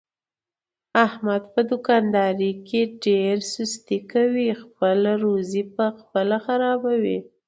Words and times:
احمد 1.05 1.43
په 1.53 1.61
دوکاندارۍ 1.71 2.51
کې 2.67 2.81
ډېره 3.05 3.45
سستي 3.53 3.99
کوي، 4.11 4.49
خپله 4.61 5.11
روزي 5.23 5.63
په 5.75 5.85
خپله 5.99 6.37
خرابوي. 6.45 7.19